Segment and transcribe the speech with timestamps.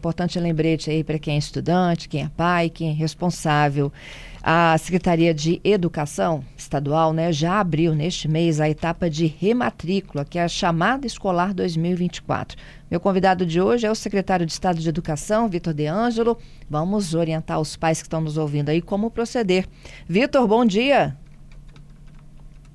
[0.00, 3.92] importante lembrete aí para quem é estudante, quem é pai, quem é responsável.
[4.42, 10.38] A Secretaria de Educação Estadual né, já abriu neste mês a etapa de rematrícula, que
[10.38, 12.56] é a chamada escolar 2024.
[12.90, 16.38] Meu convidado de hoje é o secretário de Estado de Educação, Vitor De Angelo.
[16.70, 19.66] Vamos orientar os pais que estão nos ouvindo aí como proceder.
[20.08, 21.14] Vitor, bom dia.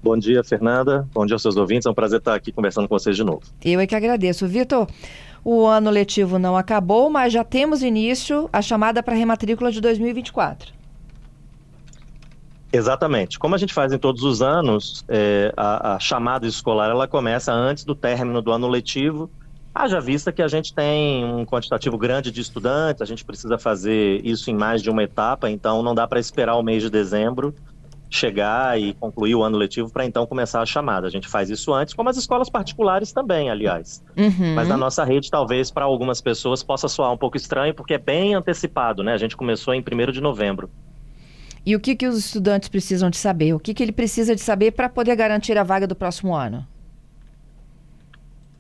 [0.04, 1.10] Bom dia, Fernanda.
[1.12, 1.88] Bom dia aos seus ouvintes.
[1.88, 3.42] É um prazer estar aqui conversando com vocês de novo.
[3.64, 4.48] Eu é que agradeço.
[4.48, 4.88] Vitor,
[5.46, 10.74] o ano letivo não acabou, mas já temos início a chamada para rematrícula de 2024.
[12.74, 13.38] Exatamente.
[13.38, 17.54] Como a gente faz em todos os anos, é, a, a, chamada escolar ela começa
[17.54, 19.29] antes do término do ano letivo.
[19.74, 24.25] Haja vista que a gente tem um quantitativo grande de estudantes, a gente precisa fazer
[24.25, 27.54] isso em mais de uma etapa, então não dá para esperar o mês de dezembro
[28.09, 31.07] chegar e concluir o ano letivo para então começar a chamada.
[31.07, 34.03] A gente faz isso antes, como as escolas particulares também, aliás.
[34.16, 34.55] Uhum.
[34.55, 37.97] Mas na nossa rede, talvez para algumas pessoas possa soar um pouco estranho, porque é
[37.97, 39.13] bem antecipado, né?
[39.13, 40.69] A gente começou em 1 de novembro.
[41.65, 43.53] E o que, que os estudantes precisam de saber?
[43.53, 46.65] O que, que ele precisa de saber para poder garantir a vaga do próximo ano?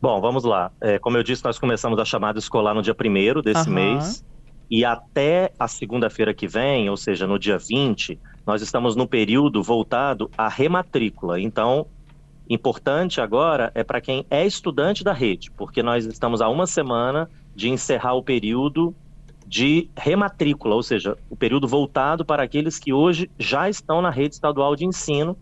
[0.01, 0.71] Bom, vamos lá.
[0.81, 3.75] É, como eu disse, nós começamos a chamada escolar no dia 1 desse uhum.
[3.75, 4.25] mês.
[4.69, 9.63] E até a segunda-feira que vem, ou seja, no dia 20, nós estamos no período
[9.63, 11.39] voltado à rematrícula.
[11.39, 11.87] Então,
[12.49, 17.29] importante agora é para quem é estudante da rede, porque nós estamos há uma semana
[17.55, 18.93] de encerrar o período
[19.47, 24.35] de rematrícula, ou seja, o período voltado para aqueles que hoje já estão na rede
[24.35, 25.37] estadual de ensino.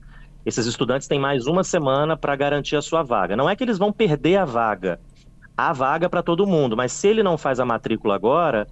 [0.46, 3.36] Esses estudantes têm mais uma semana para garantir a sua vaga.
[3.36, 5.00] Não é que eles vão perder a vaga,
[5.56, 8.68] há vaga para todo mundo, mas se ele não faz a matrícula agora,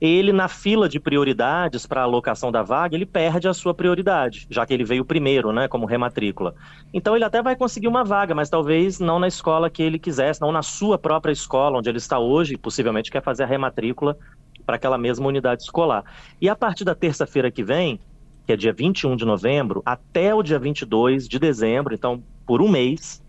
[0.00, 4.46] ele na fila de prioridades para a alocação da vaga, ele perde a sua prioridade,
[4.48, 6.54] já que ele veio primeiro, né, como rematrícula.
[6.92, 10.40] Então ele até vai conseguir uma vaga, mas talvez não na escola que ele quisesse,
[10.40, 14.16] não na sua própria escola onde ele está hoje, possivelmente quer fazer a rematrícula
[14.64, 16.04] para aquela mesma unidade escolar.
[16.40, 18.00] E a partir da terça-feira que vem,
[18.46, 22.68] que é dia 21 de novembro, até o dia 22 de dezembro, então por um
[22.68, 23.22] mês,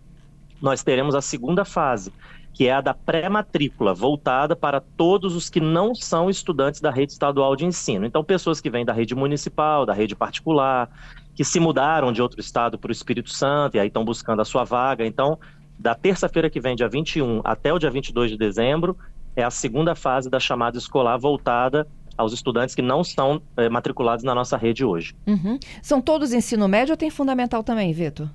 [0.60, 2.12] nós teremos a segunda fase,
[2.52, 7.12] que é a da pré-matrícula, voltada para todos os que não são estudantes da rede
[7.12, 8.04] estadual de ensino.
[8.04, 10.90] Então, pessoas que vêm da rede municipal, da rede particular,
[11.34, 14.44] que se mudaram de outro estado para o Espírito Santo e aí estão buscando a
[14.44, 15.06] sua vaga.
[15.06, 15.38] Então,
[15.78, 18.96] da terça-feira que vem, dia 21, até o dia 22 de dezembro,
[19.34, 21.86] é a segunda fase da chamada escolar voltada
[22.16, 25.14] aos estudantes que não estão é, matriculados na nossa rede hoje.
[25.26, 25.58] Uhum.
[25.82, 28.28] São todos ensino médio ou tem fundamental também, Vitor?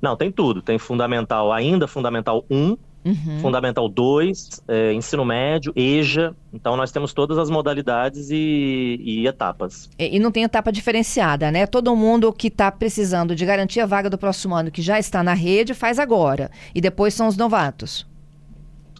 [0.00, 0.62] Não, tem tudo.
[0.62, 3.38] Tem fundamental ainda, fundamental 1, uhum.
[3.40, 6.34] fundamental 2, é, ensino médio, EJA.
[6.52, 9.90] Então nós temos todas as modalidades e, e etapas.
[9.98, 11.66] E, e, não tem etapa diferenciada, né?
[11.66, 15.22] Todo mundo que está precisando de garantir a vaga do próximo ano, que já está
[15.22, 16.50] na rede, faz agora.
[16.74, 18.08] E depois são os novatos.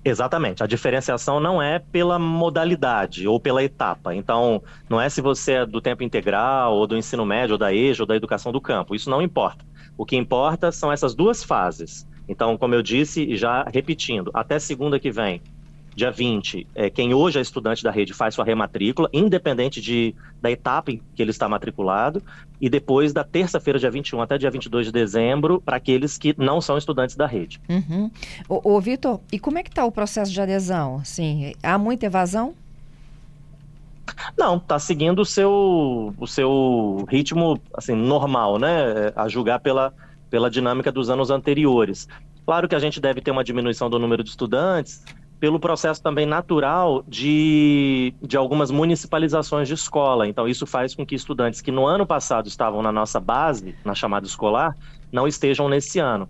[0.03, 0.63] Exatamente.
[0.63, 4.15] A diferenciação não é pela modalidade ou pela etapa.
[4.15, 7.73] Então, não é se você é do tempo integral, ou do ensino médio, ou da
[7.73, 8.95] EJA, ou da educação do campo.
[8.95, 9.63] Isso não importa.
[10.01, 12.09] O que importa são essas duas fases.
[12.27, 15.43] Então, como eu disse, e já repetindo, até segunda que vem,
[15.95, 20.51] dia 20, é, quem hoje é estudante da rede faz sua rematrícula, independente de, da
[20.51, 22.23] etapa em que ele está matriculado,
[22.59, 26.63] e depois da terça-feira, dia 21 até dia 22 de dezembro, para aqueles que não
[26.63, 27.61] são estudantes da rede.
[27.69, 28.11] Uhum.
[28.49, 30.97] Ô, ô Vitor, e como é que está o processo de adesão?
[30.97, 32.55] Assim, há muita evasão?
[34.37, 39.13] Não, está seguindo o seu, o seu ritmo assim, normal, né?
[39.15, 39.93] A julgar pela,
[40.29, 42.09] pela dinâmica dos anos anteriores.
[42.45, 45.05] Claro que a gente deve ter uma diminuição do número de estudantes,
[45.41, 50.29] pelo processo também natural de, de algumas municipalizações de escola.
[50.29, 53.95] Então, isso faz com que estudantes que no ano passado estavam na nossa base, na
[53.95, 54.77] chamada escolar,
[55.11, 56.29] não estejam nesse ano.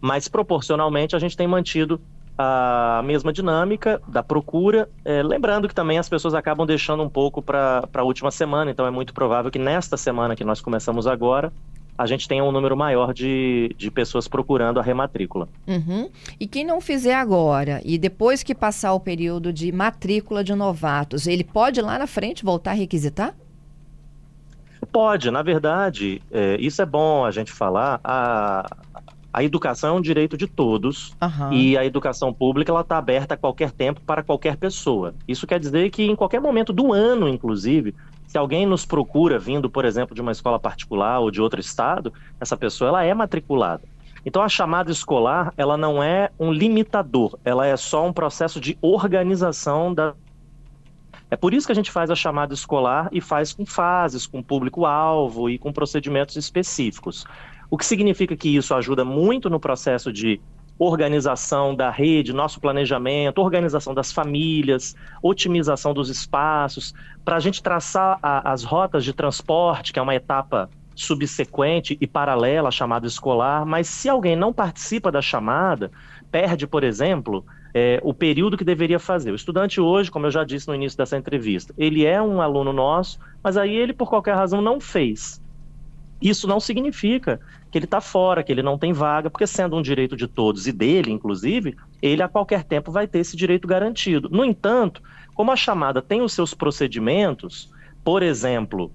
[0.00, 2.00] Mas, proporcionalmente, a gente tem mantido
[2.36, 7.42] a mesma dinâmica da procura, é, lembrando que também as pessoas acabam deixando um pouco
[7.42, 11.52] para a última semana, então é muito provável que nesta semana que nós começamos agora,
[11.96, 15.48] a gente tenha um número maior de, de pessoas procurando a rematrícula.
[15.66, 16.08] Uhum.
[16.40, 21.26] E quem não fizer agora e depois que passar o período de matrícula de novatos,
[21.26, 23.34] ele pode lá na frente voltar a requisitar?
[24.90, 28.00] Pode, na verdade, é, isso é bom a gente falar.
[28.02, 28.68] A,
[29.32, 31.52] a educação é um direito de todos uhum.
[31.52, 35.14] e a educação pública ela está aberta a qualquer tempo para qualquer pessoa.
[35.26, 37.94] Isso quer dizer que em qualquer momento do ano, inclusive,
[38.26, 42.12] se alguém nos procura vindo, por exemplo, de uma escola particular ou de outro estado,
[42.38, 43.82] essa pessoa ela é matriculada.
[44.24, 48.76] Então a chamada escolar, ela não é um limitador, ela é só um processo de
[48.80, 50.14] organização da
[51.32, 54.42] é por isso que a gente faz a chamada escolar e faz com fases, com
[54.42, 57.24] público-alvo e com procedimentos específicos.
[57.72, 60.38] O que significa que isso ajuda muito no processo de
[60.78, 66.92] organização da rede, nosso planejamento, organização das famílias, otimização dos espaços,
[67.24, 72.06] para a gente traçar a, as rotas de transporte, que é uma etapa subsequente e
[72.06, 75.90] paralela à chamada escolar, mas se alguém não participa da chamada,
[76.30, 77.42] perde, por exemplo,
[77.72, 79.32] é, o período que deveria fazer.
[79.32, 82.70] O estudante hoje, como eu já disse no início dessa entrevista, ele é um aluno
[82.70, 85.41] nosso, mas aí ele, por qualquer razão, não fez.
[86.22, 87.40] Isso não significa
[87.70, 90.68] que ele está fora, que ele não tem vaga, porque sendo um direito de todos
[90.68, 94.28] e dele, inclusive, ele a qualquer tempo vai ter esse direito garantido.
[94.30, 95.02] No entanto,
[95.34, 97.68] como a chamada tem os seus procedimentos,
[98.04, 98.92] por exemplo,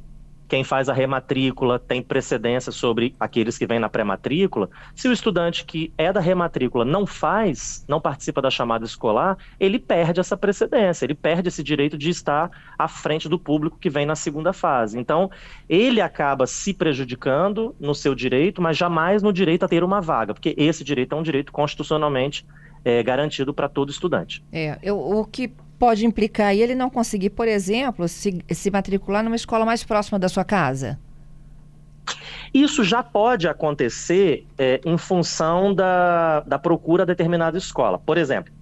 [0.48, 4.70] quem faz a rematrícula tem precedência sobre aqueles que vêm na pré-matrícula.
[4.96, 9.78] Se o estudante que é da rematrícula não faz, não participa da chamada escolar, ele
[9.78, 14.06] perde essa precedência, ele perde esse direito de estar à frente do público que vem
[14.06, 14.98] na segunda fase.
[14.98, 15.30] Então,
[15.68, 20.34] ele acaba se prejudicando no seu direito, mas jamais no direito a ter uma vaga,
[20.34, 22.46] porque esse direito é um direito constitucionalmente
[22.86, 24.44] é, garantido para todo estudante.
[24.52, 29.24] É, eu, o que pode implicar e ele não conseguir, por exemplo, se, se matricular
[29.24, 31.00] numa escola mais próxima da sua casa?
[32.54, 38.00] Isso já pode acontecer é, em função da, da procura de determinada escola.
[38.00, 38.54] Por exemplo,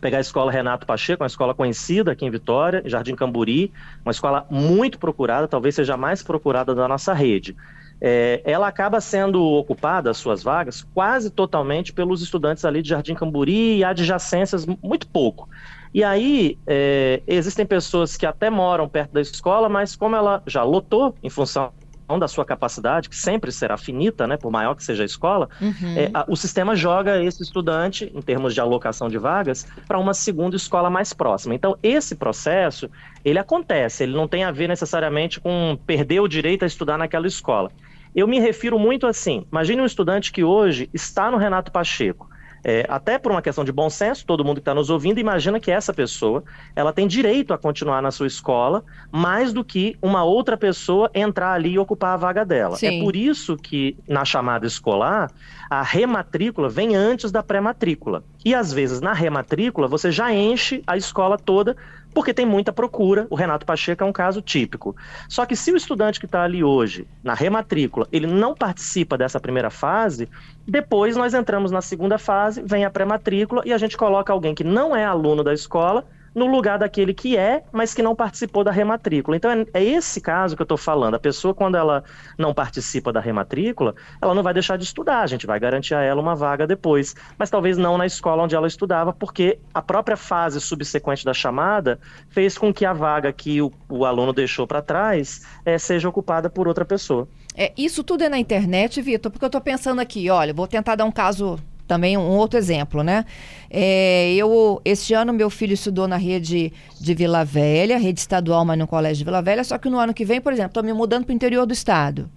[0.00, 3.72] pegar a escola Renato Pacheco, uma escola conhecida aqui em Vitória, Jardim Camburi,
[4.04, 7.56] uma escola muito procurada, talvez seja a mais procurada da nossa rede.
[7.98, 13.14] É, ela acaba sendo ocupada, as suas vagas, quase totalmente pelos estudantes ali de Jardim
[13.14, 15.48] Camburi e adjacências, muito pouco.
[15.96, 20.62] E aí, é, existem pessoas que até moram perto da escola, mas como ela já
[20.62, 21.72] lotou em função
[22.18, 25.96] da sua capacidade, que sempre será finita, né, por maior que seja a escola, uhum.
[25.96, 30.12] é, a, o sistema joga esse estudante, em termos de alocação de vagas, para uma
[30.12, 31.54] segunda escola mais próxima.
[31.54, 32.90] Então, esse processo,
[33.24, 37.26] ele acontece, ele não tem a ver necessariamente com perder o direito a estudar naquela
[37.26, 37.70] escola.
[38.14, 42.28] Eu me refiro muito assim, imagine um estudante que hoje está no Renato Pacheco,
[42.64, 45.60] é, até por uma questão de bom senso, todo mundo que está nos ouvindo imagina
[45.60, 46.42] que essa pessoa
[46.74, 51.52] ela tem direito a continuar na sua escola mais do que uma outra pessoa entrar
[51.52, 52.74] ali e ocupar a vaga dela.
[52.74, 53.00] É Sim.
[53.00, 55.30] É por isso que na chamada escolar
[55.70, 58.24] a rematrícula vem antes da pré-matrícula.
[58.44, 61.76] E às vezes na rematrícula você já enche a escola toda
[62.16, 63.26] porque tem muita procura.
[63.28, 64.96] O Renato Pacheco é um caso típico.
[65.28, 69.38] Só que se o estudante que está ali hoje, na rematrícula, ele não participa dessa
[69.38, 70.26] primeira fase,
[70.66, 74.64] depois nós entramos na segunda fase, vem a pré-matrícula e a gente coloca alguém que
[74.64, 76.06] não é aluno da escola
[76.36, 79.38] no lugar daquele que é, mas que não participou da rematrícula.
[79.38, 81.14] Então é, é esse caso que eu estou falando.
[81.14, 82.04] A pessoa, quando ela
[82.36, 86.02] não participa da rematrícula, ela não vai deixar de estudar, a gente vai garantir a
[86.02, 87.16] ela uma vaga depois.
[87.38, 91.98] Mas talvez não na escola onde ela estudava, porque a própria fase subsequente da chamada
[92.28, 96.50] fez com que a vaga que o, o aluno deixou para trás é, seja ocupada
[96.50, 97.26] por outra pessoa.
[97.56, 100.96] É, isso tudo é na internet, Vitor, porque eu estou pensando aqui, olha, vou tentar
[100.96, 103.24] dar um caso também um outro exemplo, né?
[103.70, 108.78] É, eu, este ano, meu filho estudou na rede de Vila Velha, rede estadual, mas
[108.78, 110.92] no colégio de Vila Velha, só que no ano que vem, por exemplo, estou me
[110.92, 112.30] mudando para o interior do estado.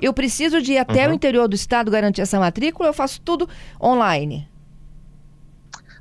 [0.00, 1.12] Eu preciso de ir até uhum.
[1.12, 3.48] o interior do estado garantir essa matrícula, eu faço tudo
[3.80, 4.48] online.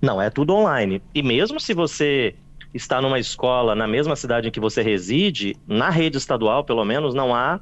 [0.01, 1.01] Não, é tudo online.
[1.13, 2.33] E mesmo se você
[2.73, 7.13] está numa escola na mesma cidade em que você reside, na rede estadual, pelo menos,
[7.13, 7.59] não há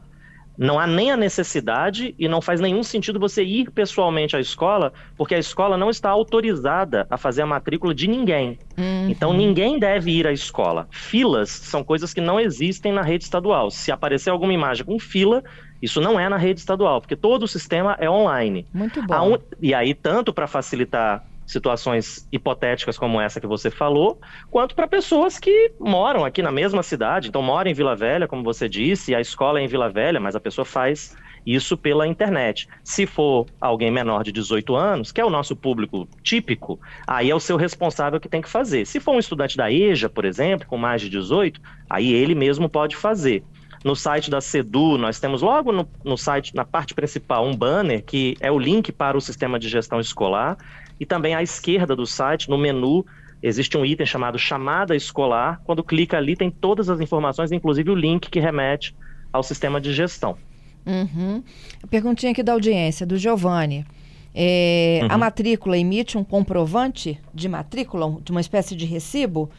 [0.60, 4.92] não há nem a necessidade e não faz nenhum sentido você ir pessoalmente à escola,
[5.16, 8.60] porque a escola não está autorizada a fazer a matrícula de ninguém.
[8.78, 9.10] Uhum.
[9.10, 10.86] Então ninguém deve ir à escola.
[10.92, 13.72] Filas são coisas que não existem na rede estadual.
[13.72, 15.42] Se aparecer alguma imagem com fila,
[15.82, 18.68] isso não é na rede estadual, porque todo o sistema é online.
[18.74, 19.38] Muito bom.
[19.62, 25.40] E aí, tanto para facilitar situações hipotéticas como essa que você falou, quanto para pessoas
[25.40, 29.20] que moram aqui na mesma cidade, então moram em Vila Velha, como você disse, a
[29.20, 32.68] escola é em Vila Velha, mas a pessoa faz isso pela internet.
[32.84, 37.36] Se for alguém menor de 18 anos, que é o nosso público típico, aí é
[37.36, 38.86] o seu responsável que tem que fazer.
[38.86, 42.70] Se for um estudante da EJA, por exemplo, com mais de 18, aí ele mesmo
[42.70, 43.44] pode fazer.
[43.84, 48.04] No site da SEDU, nós temos logo no, no site, na parte principal, um banner
[48.04, 50.58] que é o link para o sistema de gestão escolar.
[51.00, 53.06] E também à esquerda do site, no menu,
[53.42, 55.62] existe um item chamado chamada escolar.
[55.64, 58.94] Quando clica ali, tem todas as informações, inclusive o link que remete
[59.32, 60.38] ao sistema de gestão.
[60.86, 61.44] Uhum.
[61.90, 63.86] Perguntinha aqui da audiência, do Giovanni.
[64.34, 65.08] É, uhum.
[65.10, 69.50] A matrícula emite um comprovante de matrícula, de uma espécie de recibo?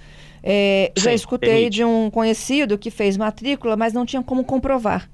[0.42, 1.76] É, Sim, já escutei emite.
[1.76, 5.09] de um conhecido que fez matrícula, mas não tinha como comprovar.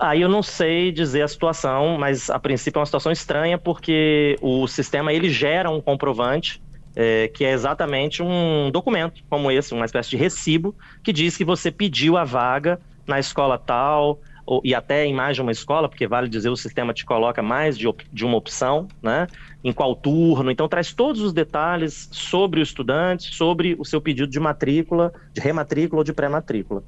[0.00, 4.36] Aí eu não sei dizer a situação, mas a princípio é uma situação estranha porque
[4.40, 6.62] o sistema ele gera um comprovante
[6.94, 11.44] é, que é exatamente um documento como esse, uma espécie de recibo que diz que
[11.44, 15.90] você pediu a vaga na escola tal ou, e até em mais de uma escola,
[15.90, 19.26] porque vale dizer o sistema te coloca mais de, de uma opção, né?
[19.62, 24.26] Em qual turno, então traz todos os detalhes sobre o estudante, sobre o seu pedido
[24.26, 26.82] de matrícula, de rematrícula ou de pré-matrícula.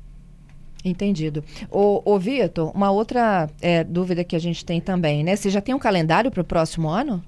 [0.83, 1.45] Entendido.
[1.71, 5.37] Ô, ô Vitor, uma outra é, dúvida que a gente tem também, né?
[5.37, 7.23] Você já tem um calendário para o próximo ano?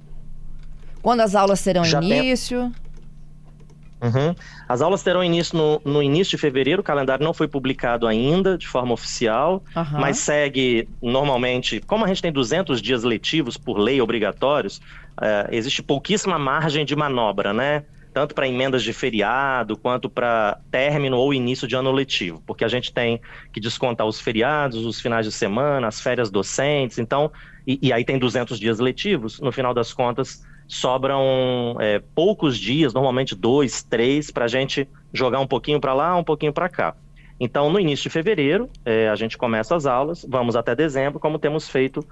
[1.02, 2.72] Quando as aulas terão já início?
[2.72, 2.81] Tem...
[4.02, 4.34] Uhum.
[4.68, 8.58] As aulas terão início no, no, início de fevereiro, o calendário não foi publicado ainda
[8.58, 10.00] de forma oficial, uhum.
[10.00, 15.84] mas segue normalmente, como a gente tem 200 dias letivos por lei obrigatórios, uh, existe
[15.84, 17.84] pouquíssima margem de manobra, né?
[18.12, 22.68] Tanto para emendas de feriado, quanto para término ou início de ano letivo, porque a
[22.68, 23.20] gente tem
[23.52, 27.30] que descontar os feriados, os finais de semana, as férias docentes, então,
[27.66, 32.94] e, e aí tem 200 dias letivos, no final das contas, sobram é, poucos dias,
[32.94, 36.94] normalmente dois, três, para a gente jogar um pouquinho para lá, um pouquinho para cá.
[37.38, 41.38] Então, no início de fevereiro, é, a gente começa as aulas, vamos até dezembro, como
[41.38, 42.06] temos feito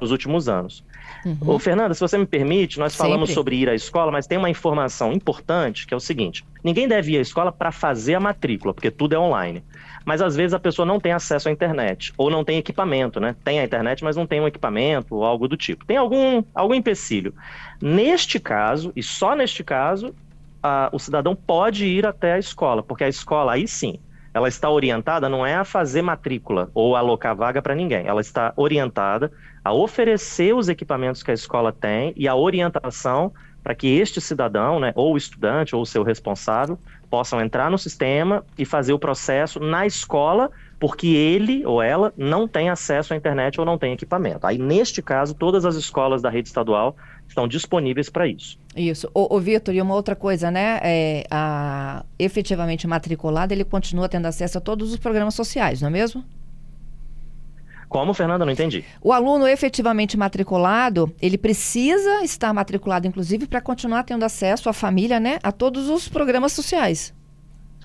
[0.00, 0.84] nos últimos anos.
[1.24, 1.36] Uhum.
[1.46, 3.08] Ô, Fernanda, se você me permite, nós Sempre.
[3.08, 6.88] falamos sobre ir à escola, mas tem uma informação importante que é o seguinte: ninguém
[6.88, 9.62] deve ir à escola para fazer a matrícula, porque tudo é online.
[10.04, 13.36] Mas às vezes a pessoa não tem acesso à internet, ou não tem equipamento, né?
[13.44, 15.84] Tem a internet, mas não tem um equipamento ou algo do tipo.
[15.86, 17.32] Tem algum, algum empecilho.
[17.80, 20.12] Neste caso, e só neste caso,
[20.60, 24.00] a, o cidadão pode ir até a escola, porque a escola aí sim
[24.34, 28.52] ela está orientada não é a fazer matrícula ou alocar vaga para ninguém, ela está
[28.56, 29.30] orientada
[29.64, 34.80] a oferecer os equipamentos que a escola tem e a orientação para que este cidadão,
[34.80, 36.78] né, ou estudante ou seu responsável,
[37.12, 40.50] possam entrar no sistema e fazer o processo na escola,
[40.80, 44.46] porque ele ou ela não tem acesso à internet ou não tem equipamento.
[44.46, 46.96] Aí, neste caso, todas as escolas da rede estadual
[47.28, 48.58] estão disponíveis para isso.
[48.74, 49.10] Isso.
[49.12, 50.80] O, o Vitor, e uma outra coisa, né?
[50.82, 55.92] É, a, efetivamente matriculado, ele continua tendo acesso a todos os programas sociais, não é
[55.92, 56.24] mesmo?
[57.92, 58.46] Como, Fernanda?
[58.46, 58.82] Não entendi.
[59.02, 65.20] O aluno efetivamente matriculado, ele precisa estar matriculado, inclusive, para continuar tendo acesso à família,
[65.20, 65.38] né?
[65.42, 67.14] A todos os programas sociais.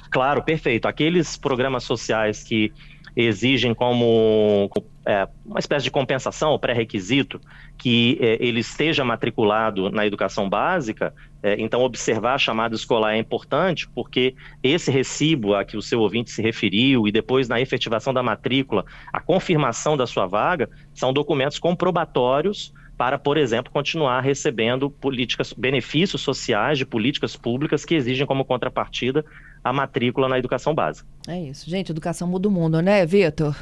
[0.10, 0.88] Claro, perfeito.
[0.88, 2.72] Aqueles programas sociais que
[3.18, 4.70] exigem como
[5.08, 7.40] é, uma espécie de compensação ou pré-requisito
[7.78, 13.18] que é, ele esteja matriculado na educação básica, é, então observar a chamada escolar é
[13.18, 18.14] importante, porque esse recibo a que o seu ouvinte se referiu e depois na efetivação
[18.14, 18.84] da matrícula,
[19.14, 26.22] a confirmação da sua vaga, são documentos comprobatórios para, por exemplo, continuar recebendo políticas, benefícios
[26.22, 29.24] sociais de políticas públicas que exigem como contrapartida
[29.64, 31.08] a matrícula na educação básica.
[31.30, 31.70] É isso.
[31.70, 33.56] Gente, educação muda o mundo, né, Vitor?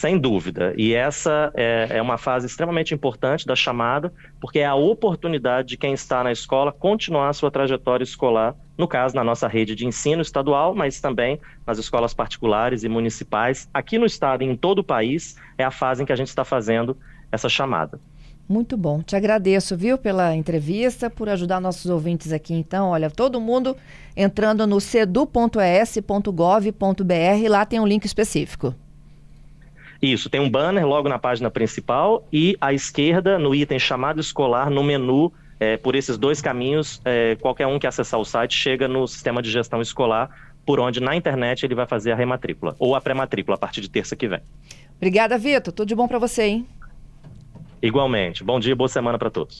[0.00, 0.72] Sem dúvida.
[0.78, 5.76] E essa é, é, uma fase extremamente importante da chamada, porque é a oportunidade de
[5.76, 10.22] quem está na escola continuar sua trajetória escolar, no caso, na nossa rede de ensino
[10.22, 13.68] estadual, mas também nas escolas particulares e municipais.
[13.74, 16.28] Aqui no estado e em todo o país, é a fase em que a gente
[16.28, 16.96] está fazendo
[17.30, 18.00] essa chamada.
[18.48, 19.02] Muito bom.
[19.02, 22.54] Te agradeço, viu, pela entrevista, por ajudar nossos ouvintes aqui.
[22.54, 23.76] Então, olha, todo mundo
[24.16, 28.74] entrando no cedu.es.gov.br, lá tem um link específico.
[30.00, 34.70] Isso, tem um banner logo na página principal e à esquerda, no item chamado escolar,
[34.70, 38.88] no menu, é, por esses dois caminhos, é, qualquer um que acessar o site chega
[38.88, 40.30] no sistema de gestão escolar,
[40.64, 43.90] por onde na internet ele vai fazer a rematrícula ou a pré-matrícula a partir de
[43.90, 44.40] terça que vem.
[44.96, 45.72] Obrigada, Vitor.
[45.72, 46.66] Tudo de bom para você, hein?
[47.82, 48.44] Igualmente.
[48.44, 49.58] Bom dia, boa semana para todos.